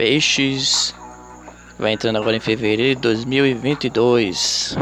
Peixes 0.00 0.94
vai 1.78 1.92
entrando 1.92 2.16
agora 2.16 2.34
em 2.34 2.40
fevereiro 2.40 2.94
de 2.96 3.02
2022. 3.02 4.74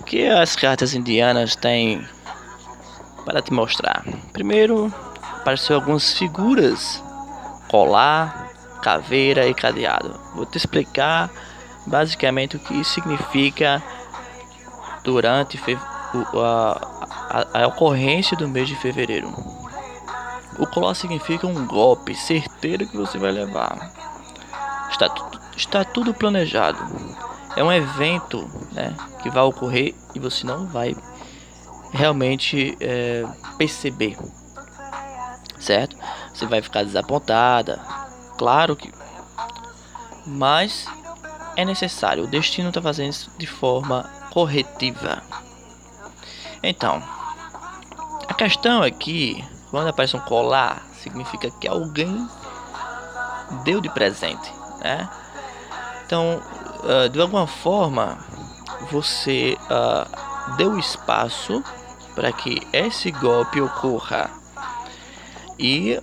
O 0.00 0.02
que 0.02 0.26
as 0.26 0.56
cartas 0.56 0.94
indianas 0.94 1.54
têm 1.54 2.04
para 3.24 3.40
te 3.40 3.52
mostrar? 3.52 4.04
Primeiro, 4.32 4.92
apareceu 5.22 5.76
algumas 5.76 6.12
figuras: 6.12 7.00
colar, 7.68 8.50
caveira 8.82 9.46
e 9.46 9.54
cadeado. 9.54 10.20
Vou 10.34 10.44
te 10.44 10.58
explicar 10.58 11.30
basicamente 11.86 12.56
o 12.56 12.58
que 12.58 12.80
isso 12.80 12.94
significa 12.94 13.80
durante 15.04 15.56
a, 16.34 16.80
a, 17.30 17.62
a 17.62 17.66
ocorrência 17.68 18.36
do 18.36 18.48
mês 18.48 18.66
de 18.66 18.74
fevereiro. 18.74 19.49
O 20.60 20.66
colar 20.66 20.94
significa 20.94 21.46
um 21.46 21.66
golpe 21.66 22.14
certeiro 22.14 22.86
que 22.86 22.94
você 22.94 23.16
vai 23.16 23.32
levar. 23.32 23.90
Está, 24.90 25.08
está 25.56 25.84
tudo 25.84 26.12
planejado. 26.12 26.78
É 27.56 27.64
um 27.64 27.72
evento 27.72 28.46
né, 28.72 28.94
que 29.22 29.30
vai 29.30 29.42
ocorrer 29.42 29.94
e 30.14 30.18
você 30.18 30.46
não 30.46 30.66
vai 30.66 30.94
realmente 31.92 32.76
é, 32.78 33.24
perceber. 33.56 34.18
Certo? 35.58 35.96
Você 36.34 36.44
vai 36.44 36.60
ficar 36.60 36.84
desapontada. 36.84 37.80
Claro 38.36 38.76
que. 38.76 38.92
Mas 40.26 40.86
é 41.56 41.64
necessário. 41.64 42.24
O 42.24 42.28
destino 42.28 42.68
está 42.68 42.82
fazendo 42.82 43.08
isso 43.08 43.30
de 43.38 43.46
forma 43.46 44.02
corretiva. 44.30 45.22
Então, 46.62 47.02
a 48.28 48.34
questão 48.34 48.84
é 48.84 48.90
que 48.90 49.42
quando 49.70 49.88
aparece 49.88 50.16
um 50.16 50.20
colar, 50.20 50.82
significa 51.00 51.50
que 51.50 51.68
alguém 51.68 52.28
deu 53.64 53.80
de 53.80 53.88
presente, 53.88 54.52
né? 54.80 55.08
Então, 56.04 56.42
uh, 56.82 57.08
de 57.08 57.20
alguma 57.20 57.46
forma, 57.46 58.18
você 58.90 59.56
uh, 59.62 60.56
deu 60.56 60.78
espaço 60.78 61.62
para 62.14 62.32
que 62.32 62.66
esse 62.72 63.10
golpe 63.12 63.60
ocorra. 63.60 64.30
E 65.58 66.00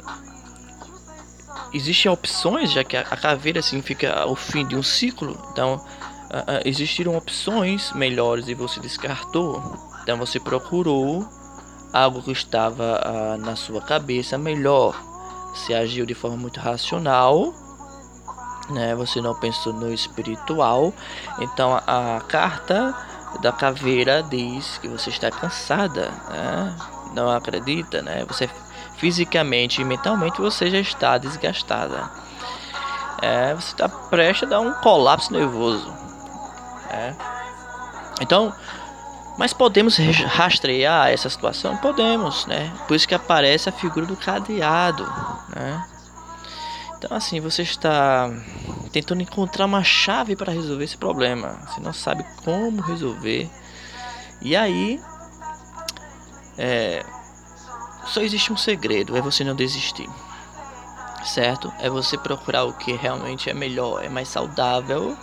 existem 1.73 2.09
opções, 2.09 2.71
já 2.71 2.83
que 2.83 2.95
a 2.95 3.03
caveira 3.03 3.61
significa 3.61 4.25
o 4.27 4.35
fim 4.35 4.65
de 4.65 4.77
um 4.77 4.83
ciclo. 4.83 5.37
Então, 5.51 5.75
uh, 5.75 6.61
existiram 6.63 7.17
opções 7.17 7.91
melhores 7.91 8.47
e 8.47 8.53
você 8.53 8.79
descartou. 8.79 9.61
Então, 10.03 10.17
você 10.17 10.39
procurou 10.39 11.27
algo 12.03 12.21
que 12.21 12.31
estava 12.31 13.01
ah, 13.03 13.37
na 13.37 13.55
sua 13.55 13.81
cabeça 13.81 14.37
melhor. 14.37 14.95
Se 15.55 15.73
agiu 15.73 16.05
de 16.05 16.13
forma 16.13 16.37
muito 16.37 16.59
racional, 16.59 17.53
né? 18.69 18.95
Você 18.95 19.21
não 19.21 19.33
pensou 19.35 19.73
no 19.73 19.91
espiritual. 19.93 20.93
Então 21.39 21.73
a, 21.85 22.17
a 22.17 22.21
carta 22.21 22.95
da 23.41 23.51
caveira 23.51 24.23
diz 24.23 24.77
que 24.77 24.87
você 24.87 25.09
está 25.09 25.31
cansada, 25.31 26.11
né? 26.29 26.75
Não 27.13 27.29
acredita, 27.29 28.01
né? 28.01 28.25
Você 28.25 28.49
fisicamente 28.97 29.81
e 29.81 29.85
mentalmente 29.85 30.41
você 30.41 30.69
já 30.69 30.79
está 30.79 31.17
desgastada. 31.17 32.09
É, 33.21 33.53
você 33.53 33.71
está 33.71 33.89
prestes 33.89 34.43
a 34.43 34.51
dar 34.51 34.59
um 34.59 34.73
colapso 34.73 35.31
nervoso. 35.31 35.91
É. 36.89 37.15
Então, 38.21 38.53
mas 39.37 39.53
podemos 39.53 39.97
rastrear 39.97 41.09
essa 41.09 41.29
situação? 41.29 41.77
Podemos, 41.77 42.45
né? 42.47 42.73
Por 42.87 42.95
isso 42.95 43.07
que 43.07 43.15
aparece 43.15 43.69
a 43.69 43.71
figura 43.71 44.05
do 44.05 44.15
cadeado, 44.15 45.03
né? 45.55 45.85
Então, 46.97 47.15
assim, 47.15 47.39
você 47.39 47.61
está 47.61 48.31
tentando 48.91 49.21
encontrar 49.21 49.65
uma 49.65 49.83
chave 49.83 50.35
para 50.35 50.51
resolver 50.51 50.83
esse 50.83 50.97
problema. 50.97 51.59
Você 51.67 51.79
não 51.79 51.93
sabe 51.93 52.25
como 52.43 52.81
resolver. 52.81 53.47
E 54.41 54.55
aí, 54.55 54.99
é, 56.57 57.05
só 58.07 58.21
existe 58.21 58.51
um 58.51 58.57
segredo: 58.57 59.15
é 59.15 59.21
você 59.21 59.43
não 59.43 59.55
desistir. 59.55 60.09
Certo? 61.23 61.71
É 61.79 61.89
você 61.89 62.17
procurar 62.17 62.63
o 62.63 62.73
que 62.73 62.93
realmente 62.93 63.49
é 63.49 63.53
melhor, 63.53 64.03
é 64.03 64.09
mais 64.09 64.29
saudável 64.29 65.15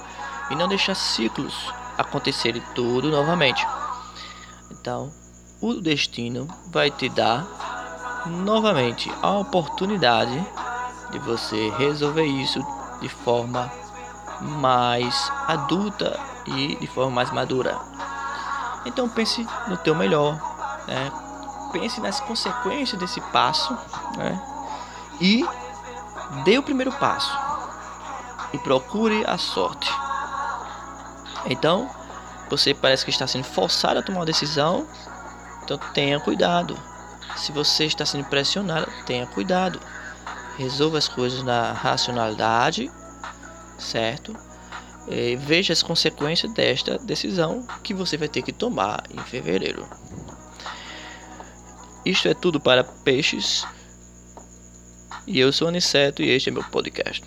e 0.50 0.54
não 0.54 0.68
deixar 0.68 0.94
ciclos 0.94 1.72
acontecerem 1.96 2.62
tudo 2.74 3.10
novamente. 3.10 3.66
Então, 4.70 5.12
o 5.60 5.74
destino 5.74 6.48
vai 6.70 6.90
te 6.90 7.08
dar 7.08 7.46
novamente 8.26 9.10
a 9.22 9.38
oportunidade 9.38 10.44
de 11.10 11.18
você 11.18 11.70
resolver 11.78 12.24
isso 12.24 12.60
de 13.00 13.08
forma 13.08 13.70
mais 14.40 15.30
adulta 15.46 16.18
e 16.46 16.76
de 16.76 16.86
forma 16.86 17.10
mais 17.10 17.30
madura. 17.30 17.78
Então 18.84 19.08
pense 19.08 19.46
no 19.68 19.76
teu 19.76 19.94
melhor, 19.94 20.34
né? 20.86 21.12
pense 21.72 22.00
nas 22.00 22.20
consequências 22.20 22.98
desse 23.00 23.20
passo 23.20 23.76
né? 24.16 24.40
e 25.20 25.46
dê 26.44 26.58
o 26.58 26.62
primeiro 26.62 26.92
passo 26.92 27.36
e 28.52 28.58
procure 28.58 29.24
a 29.26 29.38
sorte. 29.38 29.92
Então, 31.46 31.90
você 32.48 32.74
parece 32.74 33.04
que 33.04 33.10
está 33.10 33.26
sendo 33.26 33.44
forçado 33.44 33.98
a 33.98 34.02
tomar 34.02 34.20
uma 34.20 34.26
decisão, 34.26 34.86
então 35.62 35.78
tenha 35.92 36.20
cuidado. 36.20 36.78
Se 37.36 37.52
você 37.52 37.84
está 37.84 38.04
sendo 38.04 38.24
pressionado, 38.24 38.90
tenha 39.06 39.26
cuidado. 39.26 39.80
Resolva 40.56 40.98
as 40.98 41.08
coisas 41.08 41.42
na 41.42 41.72
racionalidade, 41.72 42.90
certo? 43.78 44.36
E 45.08 45.36
veja 45.36 45.72
as 45.72 45.82
consequências 45.82 46.52
desta 46.52 46.98
decisão 46.98 47.66
que 47.82 47.92
você 47.92 48.16
vai 48.16 48.28
ter 48.28 48.42
que 48.42 48.52
tomar 48.52 49.02
em 49.10 49.18
fevereiro. 49.18 49.86
Isto 52.04 52.28
é 52.28 52.34
tudo 52.34 52.60
para 52.60 52.84
peixes. 52.84 53.66
E 55.26 55.40
eu 55.40 55.52
sou 55.52 55.68
Aniceto 55.68 56.22
e 56.22 56.30
este 56.30 56.50
é 56.50 56.52
meu 56.52 56.62
podcast. 56.64 57.24